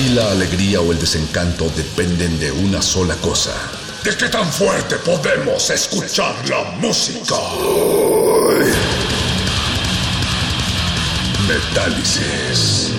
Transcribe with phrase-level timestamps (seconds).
[0.00, 3.52] Aquí la alegría o el desencanto dependen de una sola cosa.
[4.02, 7.34] ¿De qué tan fuerte podemos escuchar la música?
[11.46, 12.94] Metálisis.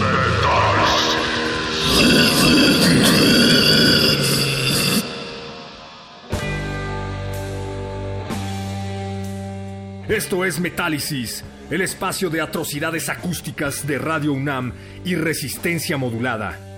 [10.08, 16.71] Esto es Metálisis, el espacio de atrocidades acústicas de Radio UNAM y resistencia modulada.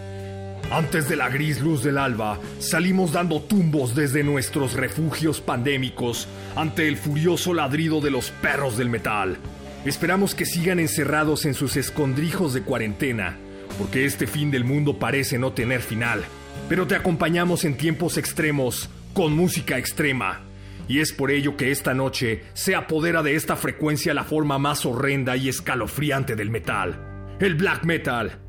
[0.72, 6.88] Antes de la gris luz del alba, salimos dando tumbos desde nuestros refugios pandémicos ante
[6.88, 9.38] el furioso ladrido de los perros del metal.
[9.86, 13.38] Esperamos que sigan encerrados en sus escondrijos de cuarentena,
[13.78, 16.24] porque este fin del mundo parece no tener final.
[16.70, 20.42] Pero te acompañamos en tiempos extremos, con música extrema.
[20.88, 24.86] Y es por ello que esta noche se apodera de esta frecuencia la forma más
[24.86, 28.43] horrenda y escalofriante del metal, el black metal.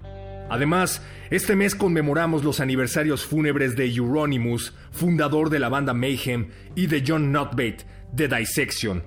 [0.50, 6.86] Además, este mes conmemoramos los aniversarios fúnebres de Euronymous, fundador de la banda Mayhem, y
[6.86, 7.78] de John Notbate,
[8.12, 9.02] de Dissection.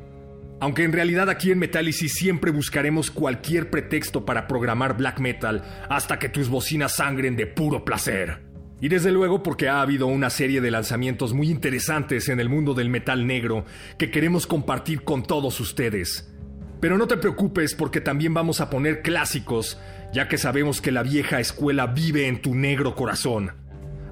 [0.60, 6.18] Aunque en realidad aquí en Metálisis siempre buscaremos cualquier pretexto para programar black metal hasta
[6.18, 8.40] que tus bocinas sangren de puro placer.
[8.82, 12.74] Y desde luego porque ha habido una serie de lanzamientos muy interesantes en el mundo
[12.74, 13.66] del metal negro
[14.00, 16.32] que queremos compartir con todos ustedes.
[16.80, 19.80] Pero no te preocupes porque también vamos a poner clásicos,
[20.14, 23.52] ya que sabemos que la vieja escuela vive en tu negro corazón.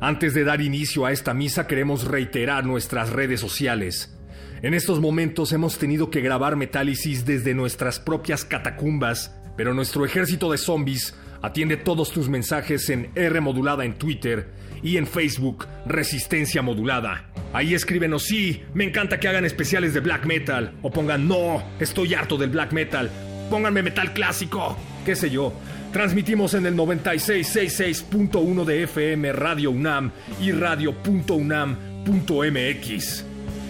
[0.01, 4.15] Antes de dar inicio a esta misa queremos reiterar nuestras redes sociales.
[4.61, 10.51] En estos momentos hemos tenido que grabar Metálisis desde nuestras propias catacumbas, pero nuestro ejército
[10.51, 14.49] de zombies atiende todos tus mensajes en R modulada en Twitter
[14.81, 17.29] y en Facebook Resistencia Modulada.
[17.53, 22.13] Ahí escríbenos sí, me encanta que hagan especiales de black metal o pongan no, estoy
[22.13, 23.09] harto del black metal.
[23.49, 25.53] Pónganme metal clásico, qué sé yo.
[25.95, 30.11] Transmitimos en el 9666.1 de FM Radio UNAM
[30.41, 33.25] y radio.unam.mx.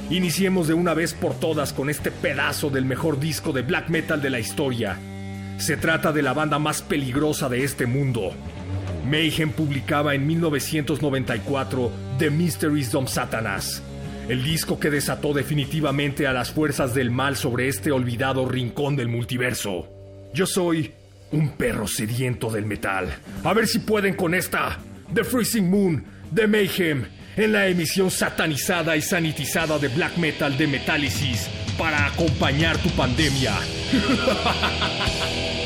[0.09, 4.23] Iniciemos de una vez por todas con este pedazo del mejor disco de black metal
[4.23, 4.97] de la historia.
[5.59, 8.31] Se trata de la banda más peligrosa de este mundo.
[9.07, 13.83] Mayhem publicaba en 1994 The Mysteries of Satanas,
[14.27, 19.09] el disco que desató definitivamente a las fuerzas del mal sobre este olvidado rincón del
[19.09, 19.87] multiverso.
[20.33, 20.91] Yo soy
[21.31, 23.13] un perro sediento del metal.
[23.43, 24.79] A ver si pueden con esta
[25.13, 27.05] The Freezing Moon de Mayhem
[27.35, 33.53] en la emisión satanizada y sanitizada de black metal de Metálisis para acompañar tu pandemia.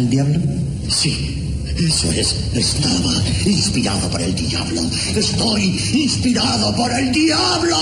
[0.00, 0.38] el diablo?
[0.88, 2.32] Sí, eso es.
[2.54, 3.12] Estaba
[3.44, 4.80] inspirado por el diablo.
[5.14, 7.76] Estoy inspirado por el diablo.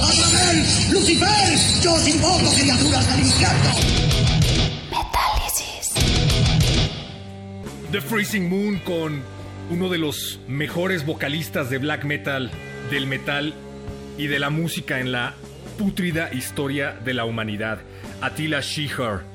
[0.00, 0.64] ¡Abraham!
[0.90, 1.58] ¡Lucifer!
[1.82, 3.70] ¡Yo os invoco, criaturas del infierno!
[4.90, 5.92] Metálisis.
[7.90, 9.22] The Freezing Moon con
[9.70, 12.50] uno de los mejores vocalistas de black metal,
[12.90, 13.52] del metal
[14.16, 15.34] y de la música en la
[15.76, 17.80] pútrida historia de la humanidad,
[18.22, 19.31] Attila Sheher.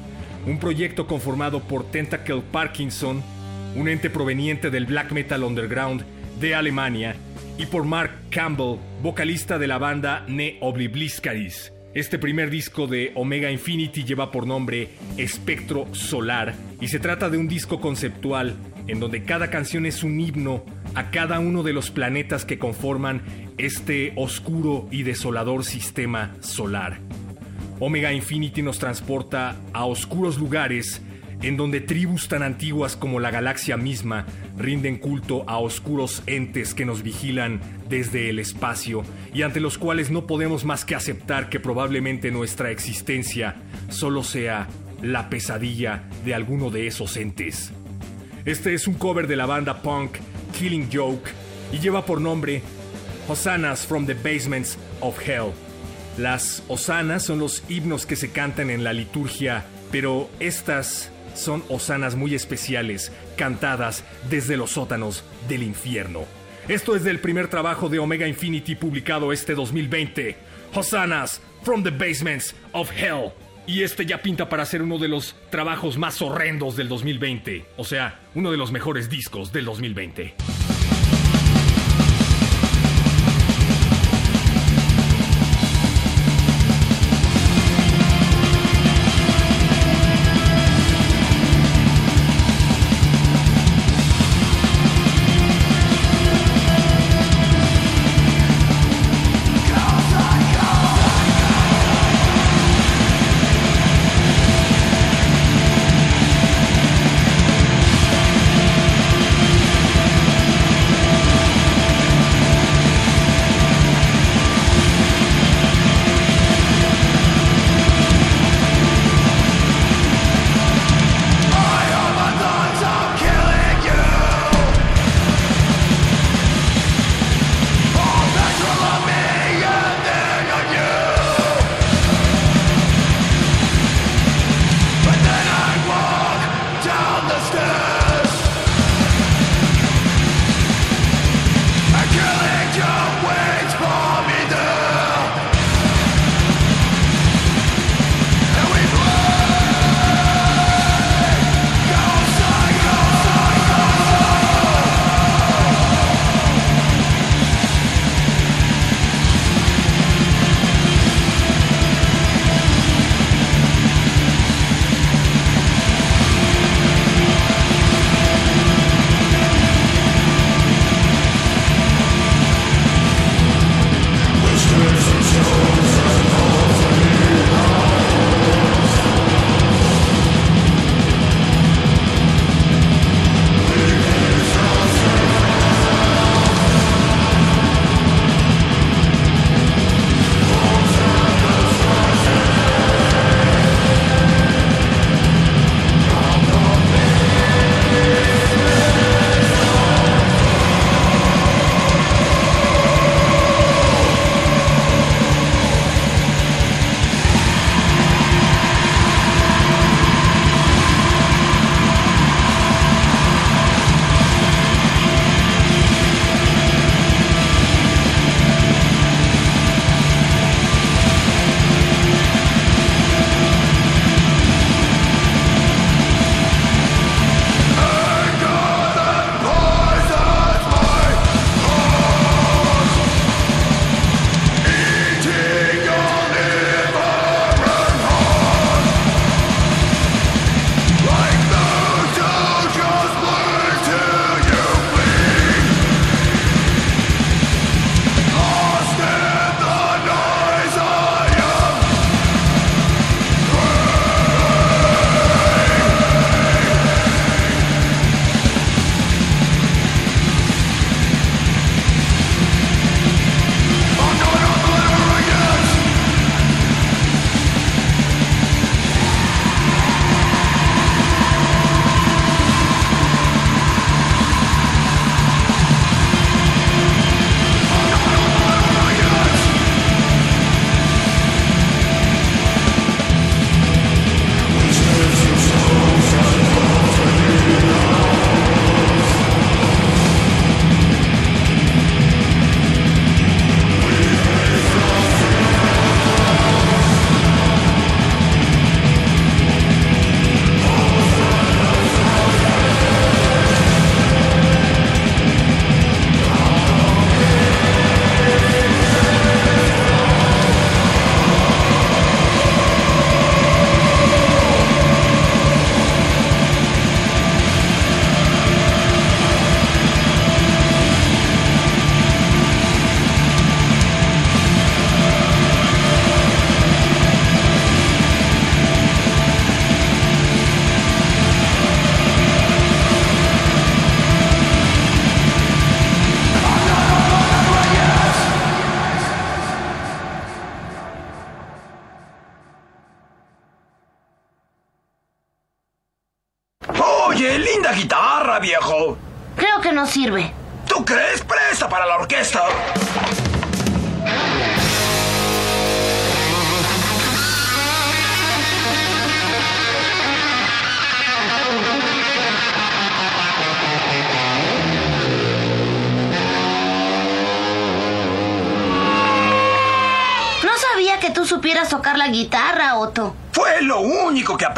[0.46, 3.22] un proyecto conformado por Tentacle Parkinson,
[3.74, 6.04] un ente proveniente del black metal underground
[6.40, 7.16] de Alemania,
[7.58, 11.72] y por Mark Campbell, vocalista de la banda Ne Oblibliskaris.
[11.92, 17.36] Este primer disco de Omega Infinity lleva por nombre Espectro Solar y se trata de
[17.36, 18.54] un disco conceptual
[18.86, 23.22] en donde cada canción es un himno a cada uno de los planetas que conforman
[23.58, 27.00] este oscuro y desolador sistema solar.
[27.80, 31.02] Omega Infinity nos transporta a oscuros lugares
[31.42, 34.26] en donde tribus tan antiguas como la galaxia misma
[34.58, 40.10] rinden culto a oscuros entes que nos vigilan desde el espacio y ante los cuales
[40.10, 43.56] no podemos más que aceptar que probablemente nuestra existencia
[43.88, 44.68] solo sea
[45.02, 47.72] la pesadilla de alguno de esos entes.
[48.44, 50.16] Este es un cover de la banda punk
[50.58, 51.30] Killing Joke
[51.72, 52.62] y lleva por nombre
[53.28, 55.52] Hosannas from the Basements of Hell.
[56.18, 62.14] Las hosanas son los himnos que se cantan en la liturgia, pero estas son hosanas
[62.16, 66.24] muy especiales, cantadas desde los sótanos del infierno.
[66.68, 70.36] Esto es del primer trabajo de Omega Infinity publicado este 2020,
[70.74, 73.32] Hosanas from the Basements of Hell.
[73.66, 77.84] Y este ya pinta para ser uno de los trabajos más horrendos del 2020, o
[77.84, 80.34] sea, uno de los mejores discos del 2020.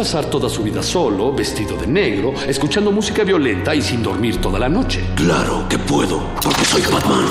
[0.00, 4.58] pasar toda su vida solo, vestido de negro, escuchando música violenta y sin dormir toda
[4.58, 5.04] la noche.
[5.14, 7.26] Claro que puedo, porque soy Batman.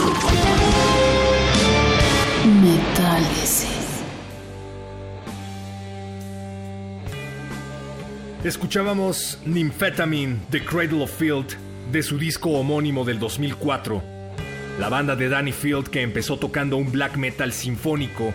[2.62, 4.04] Metálisis.
[8.44, 11.58] Escuchábamos Nymphetamine de Cradle of Field
[11.92, 14.04] de su disco homónimo del 2004.
[14.80, 18.32] La banda de Danny Field que empezó tocando un black metal sinfónico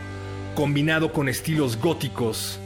[0.56, 2.58] combinado con estilos góticos,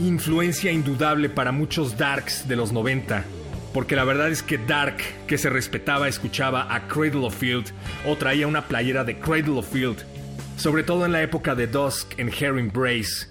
[0.00, 3.24] influencia indudable para muchos darks de los 90,
[3.72, 7.66] porque la verdad es que Dark, que se respetaba, escuchaba a Cradle of Field
[8.06, 9.98] o traía una playera de Cradle of Field,
[10.56, 13.28] sobre todo en la época de Dusk en Herring Brace.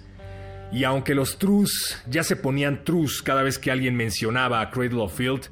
[0.72, 5.00] Y aunque los trus ya se ponían trus cada vez que alguien mencionaba a Cradle
[5.00, 5.48] of Field,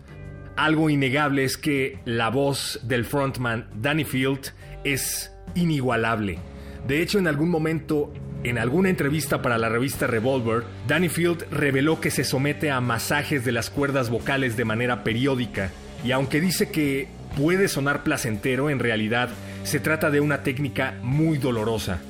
[0.56, 4.52] algo innegable es que la voz del frontman Danny Field
[4.84, 6.38] es inigualable.
[6.86, 8.12] De hecho, en algún momento,
[8.44, 13.44] en alguna entrevista para la revista Revolver, Danny Field reveló que se somete a masajes
[13.44, 15.70] de las cuerdas vocales de manera periódica,
[16.04, 19.30] y aunque dice que puede sonar placentero, en realidad
[19.64, 22.00] se trata de una técnica muy dolorosa.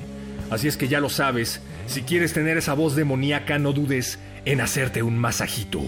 [0.51, 4.61] Así es que ya lo sabes, si quieres tener esa voz demoníaca, no dudes en
[4.61, 5.81] hacerte un masajito.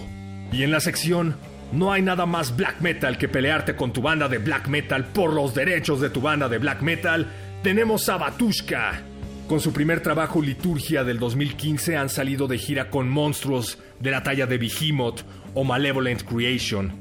[0.52, 1.36] Y en la sección
[1.72, 5.34] no hay nada más black metal que pelearte con tu banda de black metal por
[5.34, 7.32] los derechos de tu banda de black metal.
[7.64, 9.11] Tenemos a Batushka.
[9.52, 14.24] Con su primer trabajo Liturgia del 2015 han salido de gira con monstruos de la
[14.24, 16.94] talla de Behemoth o Malevolent Creation.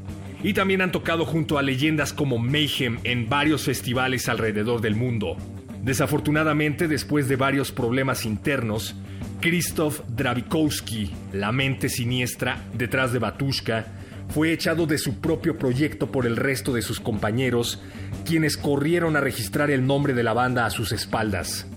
[0.43, 5.37] Y también han tocado junto a leyendas como Mayhem en varios festivales alrededor del mundo.
[5.85, 8.97] Desafortunadamente, después de varios problemas internos,
[9.39, 13.87] Krzysztof Dravikowski, la mente siniestra detrás de Batushka,
[14.29, 17.81] fue echado de su propio proyecto por el resto de sus compañeros,
[18.25, 21.69] quienes corrieron a registrar el nombre de la banda a sus espaldas.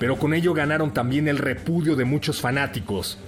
[0.00, 3.18] Pero con ello ganaron también el repudio de muchos fanáticos,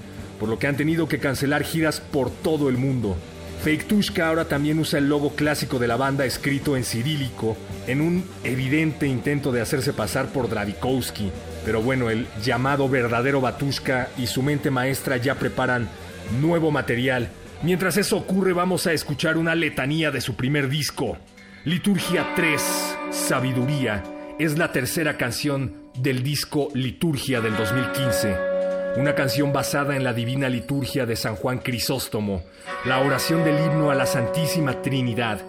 [0.41, 3.15] por lo que han tenido que cancelar giras por todo el mundo.
[3.63, 7.57] Fake Tushka ahora también usa el logo clásico de la banda escrito en cirílico,
[7.87, 11.31] en un evidente intento de hacerse pasar por Dravikowski.
[11.65, 15.89] Pero bueno, el llamado verdadero Batushka y su mente maestra ya preparan
[16.41, 17.29] nuevo material.
[17.63, 21.19] Mientras eso ocurre, vamos a escuchar una letanía de su primer disco.
[21.65, 24.03] Liturgia 3, Sabiduría,
[24.41, 28.53] es la tercera canción del disco Liturgia del 2015
[28.97, 32.45] una canción basada en la divina liturgia de San Juan Crisóstomo,
[32.85, 35.41] la oración del himno a la Santísima Trinidad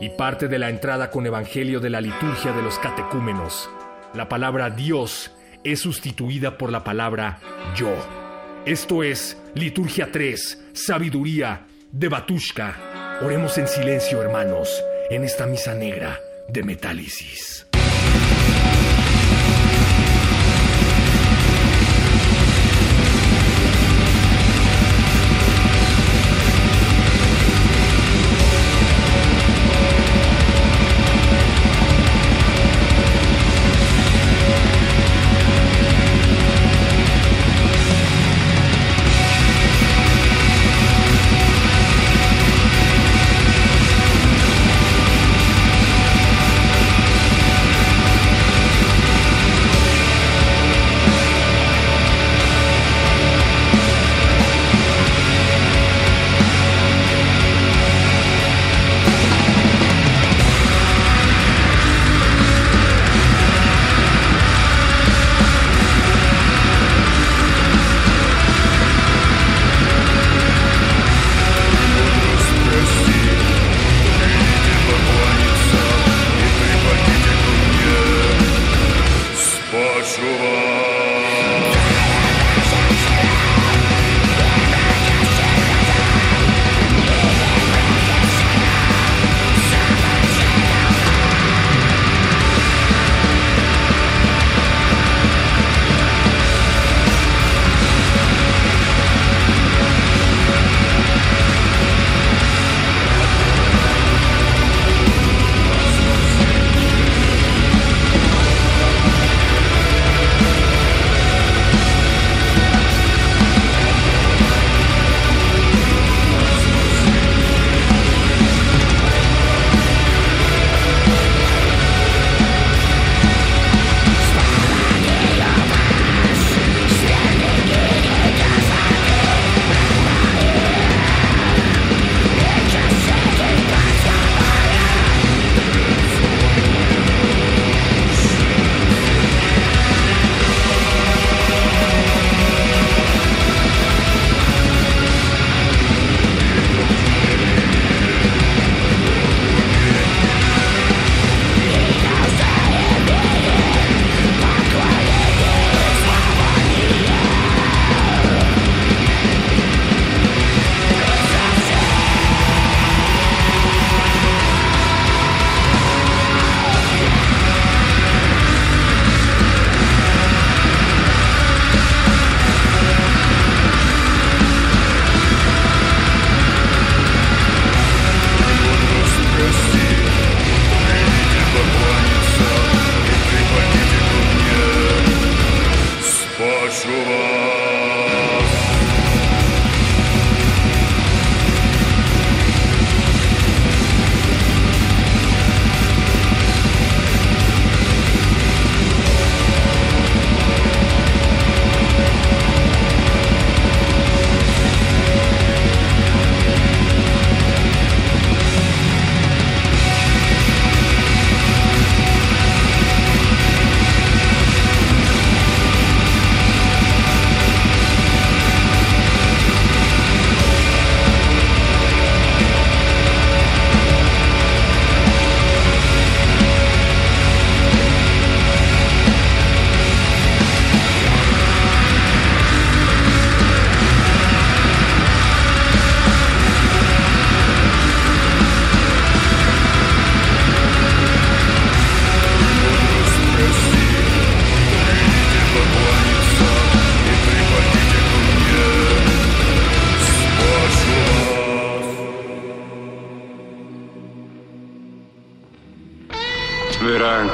[0.00, 3.70] y parte de la entrada con Evangelio de la liturgia de los catecúmenos.
[4.12, 5.30] La palabra Dios
[5.64, 7.38] es sustituida por la palabra
[7.74, 7.94] yo.
[8.66, 13.18] Esto es Liturgia 3, Sabiduría de Batushka.
[13.22, 17.66] Oremos en silencio, hermanos, en esta misa negra de Metálisis.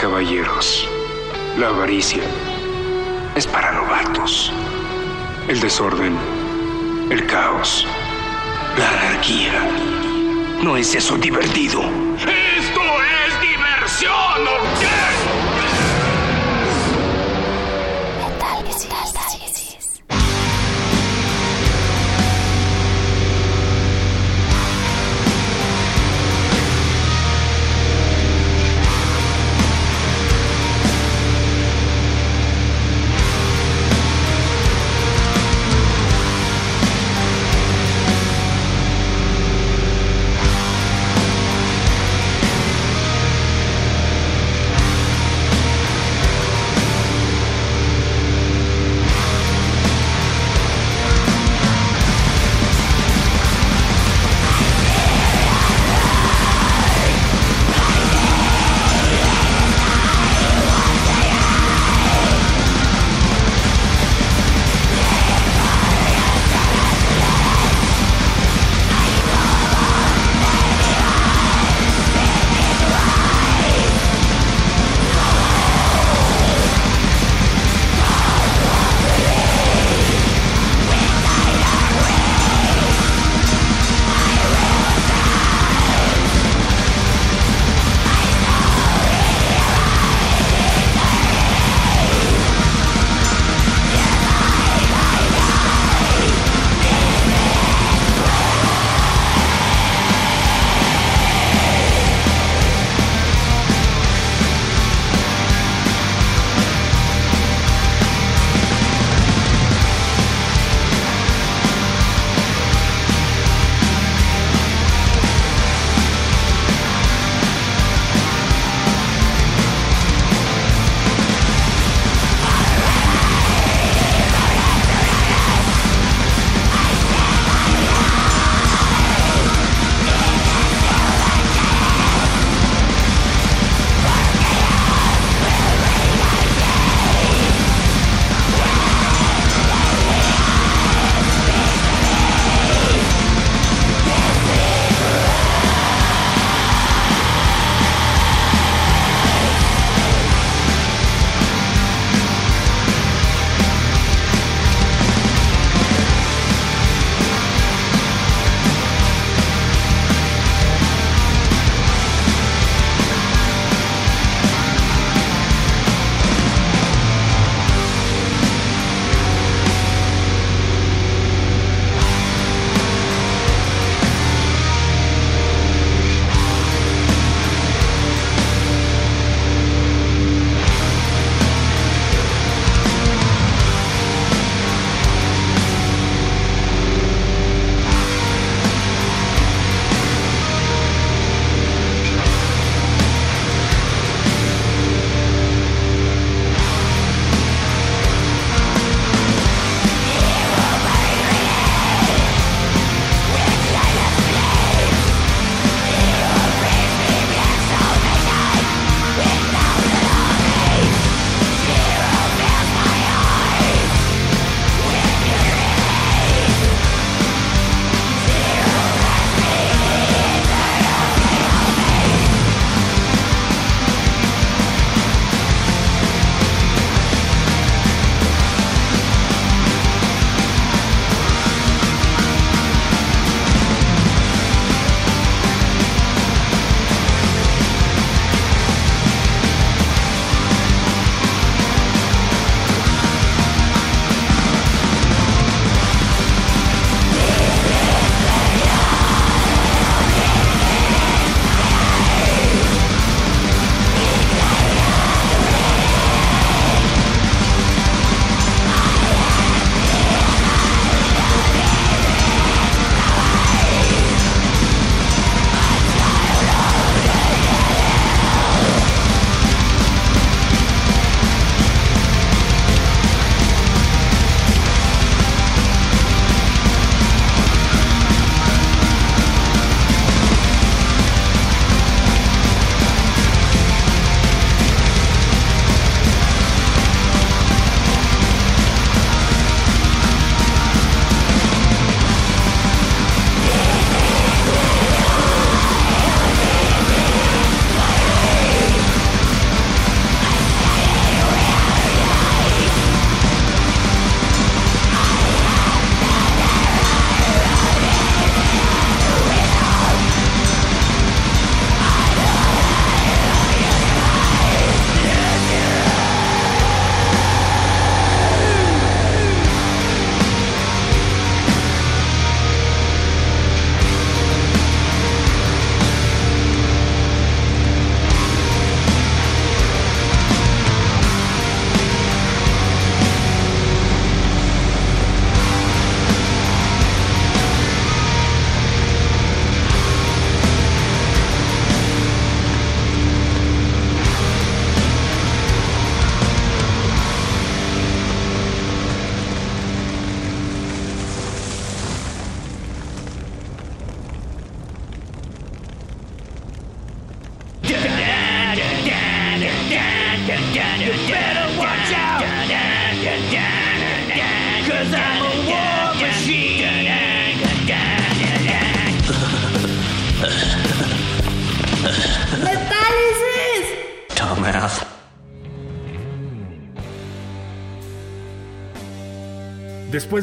[0.09, 0.89] Caballeros,
[1.59, 2.23] la avaricia
[3.35, 4.53] es para novatos.
[5.49, 6.17] El desorden,
[7.11, 7.85] el caos,
[8.79, 9.69] la anarquía.
[10.63, 11.81] ¿No es eso divertido?
[12.21, 12.83] ¡Esto
[13.27, 15.06] es diversión, ¿o?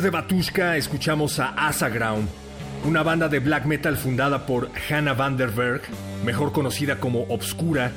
[0.04, 2.28] De Batushka escuchamos a Asaground,
[2.84, 5.82] una banda de black metal fundada por Hannah Vanderberg,
[6.26, 7.93] mejor conocida como Obscura,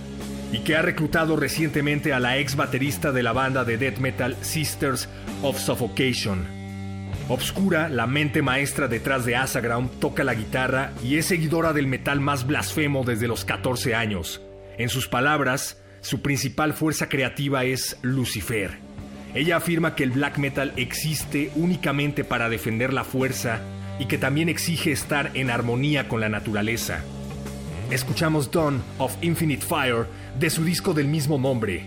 [0.52, 4.36] y que ha reclutado recientemente a la ex baterista de la banda de death metal
[4.40, 5.09] Sisters
[5.42, 6.46] of Suffocation.
[7.28, 12.20] Obscura, la mente maestra detrás de Asaground, toca la guitarra y es seguidora del metal
[12.20, 14.40] más blasfemo desde los 14 años.
[14.78, 18.86] En sus palabras, su principal fuerza creativa es Lucifer.
[19.37, 23.61] Ella afirma que el black metal existe únicamente para defender la fuerza
[23.99, 27.05] y que también exige estar en armonía con la naturaleza.
[27.91, 30.07] Escuchamos Dawn of Infinite Fire
[30.39, 31.84] de su disco del mismo nombre,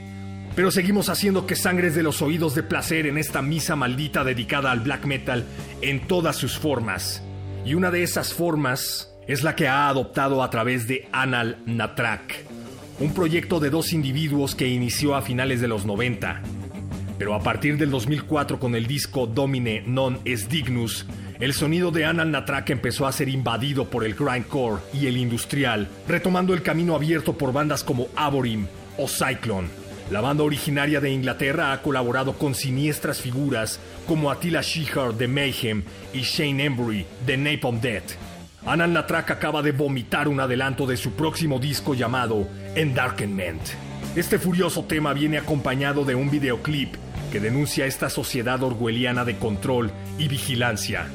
[0.55, 4.69] pero seguimos haciendo que sangres de los oídos de placer en esta misa maldita dedicada
[4.69, 5.43] al black metal
[5.81, 7.23] en todas sus formas.
[7.65, 12.45] Y una de esas formas es la que ha adoptado a través de Anal Natrak,
[12.99, 16.43] un proyecto de dos individuos que inició a finales de los 90.
[17.19, 21.05] Pero a partir del 2004 con el disco Domine Non Es Dignus,
[21.41, 25.89] el sonido de Anal Natrak empezó a ser invadido por el grindcore y el industrial,
[26.07, 28.67] retomando el camino abierto por bandas como Aborim
[28.97, 29.67] o Cyclone.
[30.11, 35.83] La banda originaria de Inglaterra ha colaborado con siniestras figuras como Attila Sheehar de Mayhem
[36.13, 38.13] y Shane Embry de Napalm Death.
[38.65, 43.61] Anal Natrak acaba de vomitar un adelanto de su próximo disco llamado Endarkenment.
[44.15, 46.95] Este furioso tema viene acompañado de un videoclip
[47.29, 51.07] que denuncia esta sociedad orwelliana de control y vigilancia.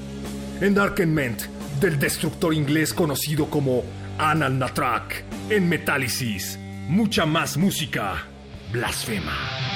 [0.61, 1.43] Endarkenment,
[1.81, 3.85] del destructor inglés conocido como
[4.19, 6.59] Anal Natrak, en Metálisis.
[6.89, 8.25] Mucha más música.
[8.73, 9.74] Blasfema.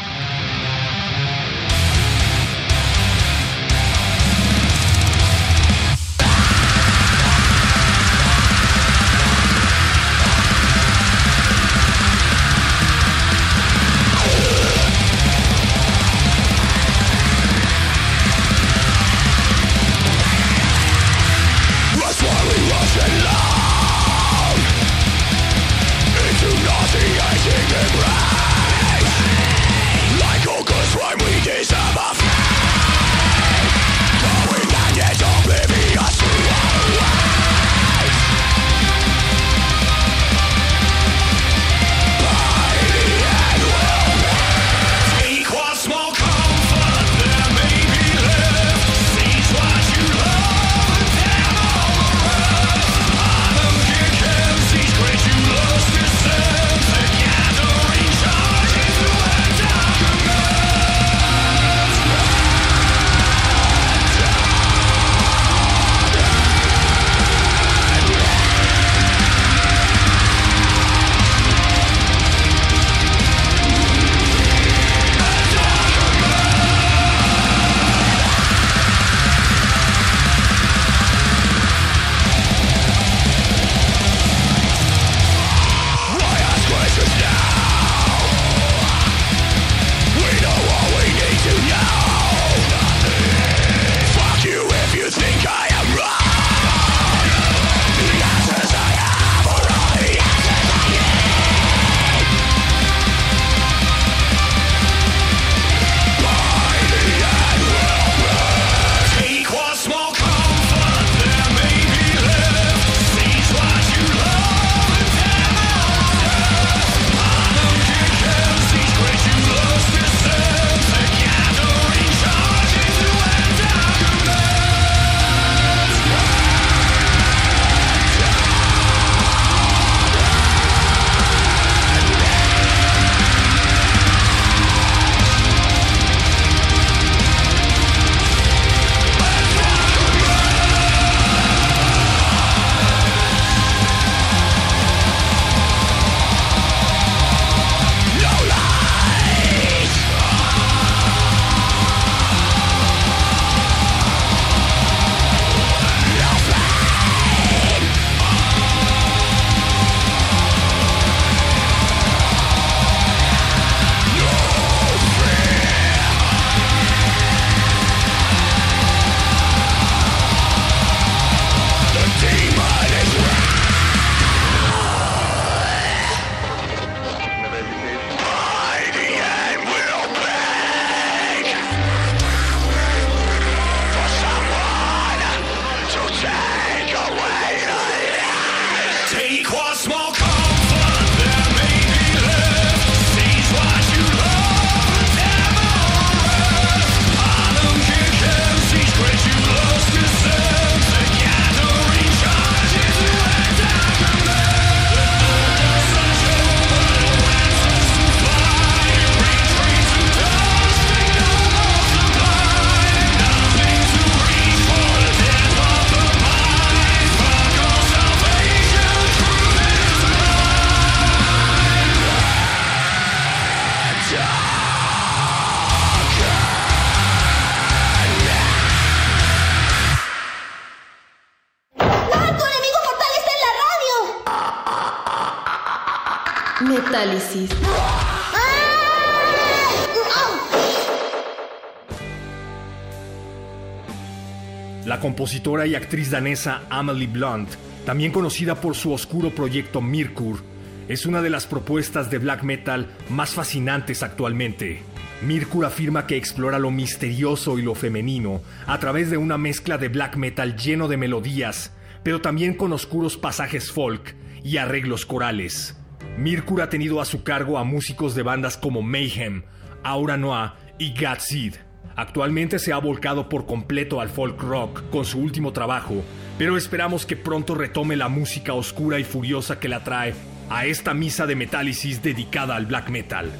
[245.29, 247.51] Compositora y actriz danesa Amelie Blunt,
[247.85, 250.41] también conocida por su oscuro proyecto Mirkur,
[250.89, 254.81] es una de las propuestas de black metal más fascinantes actualmente.
[255.21, 259.91] Mirkur afirma que explora lo misterioso y lo femenino a través de una mezcla de
[259.91, 265.77] black metal lleno de melodías, pero también con oscuros pasajes folk y arreglos corales.
[266.17, 269.43] Mirkur ha tenido a su cargo a músicos de bandas como Mayhem,
[269.83, 271.68] Aura Noir y Godseed.
[271.99, 276.05] Actualmente se ha volcado por completo al folk rock con su último trabajo,
[276.39, 280.15] pero esperamos que pronto retome la música oscura y furiosa que la trae
[280.49, 283.33] a esta misa de metálisis dedicada al black metal.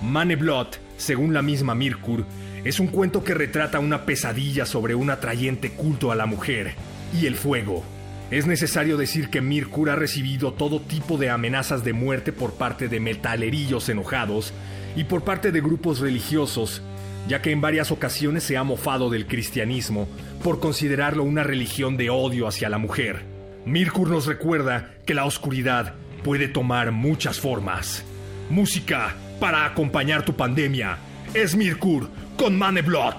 [0.00, 2.24] Mane Blood, según la misma Mirkur,
[2.62, 6.76] es un cuento que retrata una pesadilla sobre un atrayente culto a la mujer
[7.20, 7.82] y el fuego.
[8.30, 12.86] Es necesario decir que Mirkur ha recibido todo tipo de amenazas de muerte por parte
[12.86, 14.52] de metalerillos enojados
[14.94, 16.80] y por parte de grupos religiosos
[17.28, 20.08] ya que en varias ocasiones se ha mofado del cristianismo
[20.42, 23.24] por considerarlo una religión de odio hacia la mujer.
[23.64, 28.04] Mirkur nos recuerda que la oscuridad puede tomar muchas formas.
[28.50, 30.98] Música para acompañar tu pandemia
[31.32, 33.16] es Mirkur con Mane Blood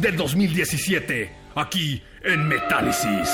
[0.00, 3.28] del 2017, aquí en Metálisis.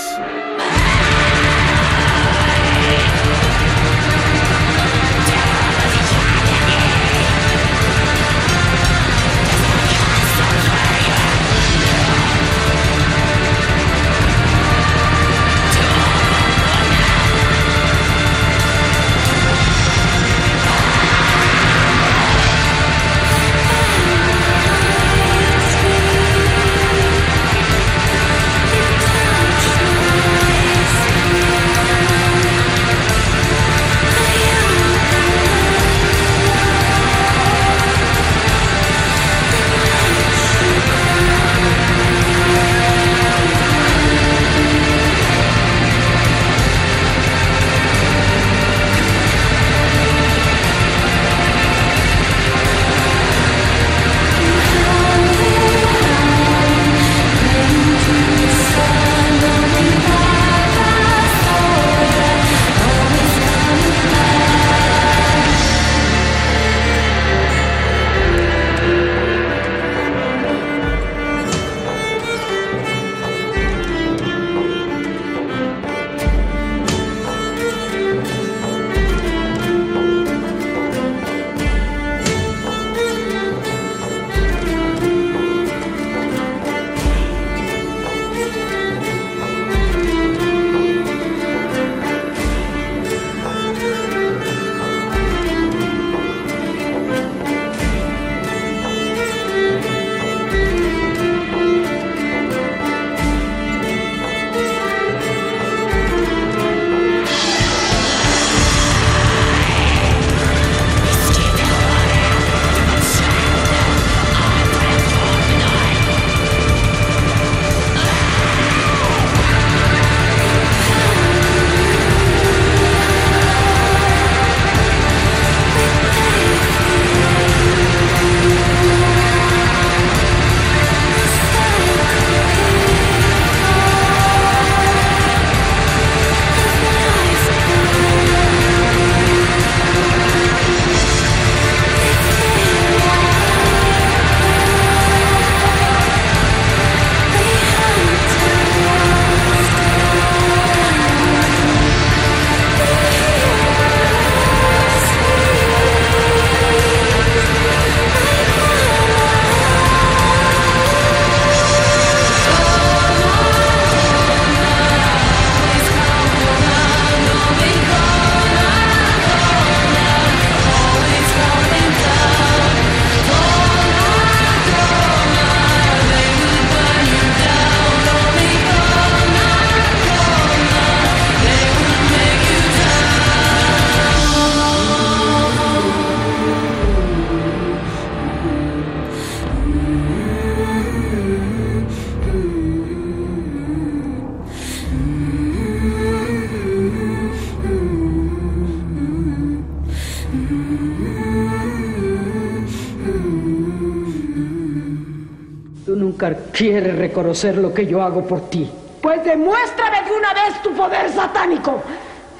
[207.00, 208.68] Reconocer lo que yo hago por ti.
[209.00, 211.82] Pues demuéstrame de una vez tu poder satánico.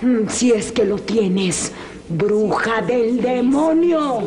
[0.03, 1.73] Mm, Si es que lo tienes.
[2.13, 4.23] bruja del demonio.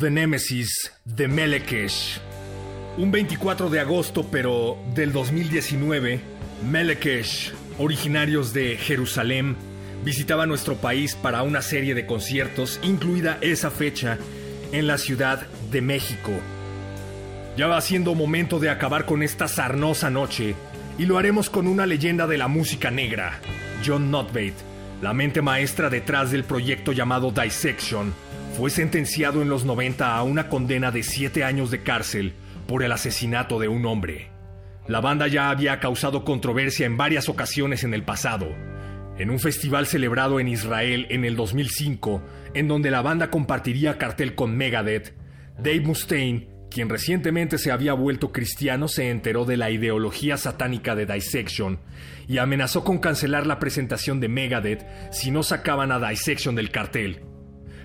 [0.00, 2.20] The Nemesis de Melekesh.
[2.96, 6.20] Un 24 de agosto, pero del 2019,
[6.70, 9.56] Melekesh, originarios de Jerusalén,
[10.02, 14.16] visitaba nuestro país para una serie de conciertos, incluida esa fecha,
[14.72, 16.32] en la Ciudad de México.
[17.58, 20.54] Ya va siendo momento de acabar con esta sarnosa noche,
[20.98, 23.38] y lo haremos con una leyenda de la música negra,
[23.84, 24.54] John Notbate,
[25.02, 28.14] la mente maestra detrás del proyecto llamado Dissection,
[28.56, 32.34] fue sentenciado en los 90 a una condena de 7 años de cárcel
[32.66, 34.28] por el asesinato de un hombre.
[34.86, 38.48] La banda ya había causado controversia en varias ocasiones en el pasado.
[39.18, 42.22] En un festival celebrado en Israel en el 2005,
[42.54, 45.14] en donde la banda compartiría cartel con Megadeth,
[45.58, 51.06] Dave Mustaine, quien recientemente se había vuelto cristiano, se enteró de la ideología satánica de
[51.06, 51.80] Dissection
[52.28, 57.29] y amenazó con cancelar la presentación de Megadeth si no sacaban a Dissection del cartel.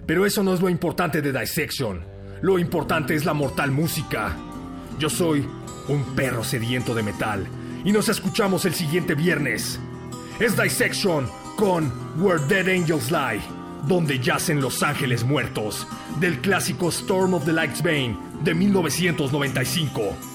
[0.06, 2.01] Pero eso no es lo importante de Dissection.
[2.41, 4.36] Lo importante es la mortal música.
[4.99, 5.47] Yo soy
[5.88, 7.47] un perro sediento de metal
[7.84, 9.80] y nos escuchamos el siguiente viernes.
[10.39, 13.41] Es Dissection con Where Dead Angels Lie,
[13.88, 15.88] donde yacen los ángeles muertos,
[16.20, 20.35] del clásico Storm of the Light's Bane de 1995.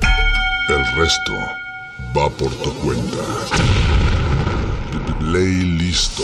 [0.69, 1.33] El resto
[2.15, 3.23] va por tu cuenta.
[5.19, 6.23] Ley listo.